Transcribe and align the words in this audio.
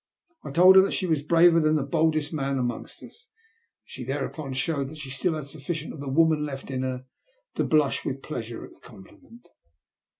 I 0.43 0.49
told 0.49 0.77
her 0.77 0.81
that 0.81 0.93
she 0.95 1.05
was 1.05 1.21
braver 1.21 1.59
than 1.59 1.75
the 1.75 1.83
boldest 1.83 2.33
man 2.33 2.57
amongst 2.57 3.03
us, 3.03 3.29
and 3.29 3.83
she 3.85 4.03
thereupon 4.03 4.51
showed 4.53 4.87
that 4.87 4.97
she 4.97 5.11
still 5.11 5.35
had 5.35 5.45
sufficient 5.45 5.93
of 5.93 5.99
the 5.99 6.09
woman 6.09 6.43
left 6.43 6.71
in 6.71 6.81
her 6.81 7.05
to 7.53 7.63
blush 7.63 8.03
with 8.03 8.23
pleasure 8.23 8.65
at 8.65 8.73
the 8.73 8.79
compliment. 8.79 9.47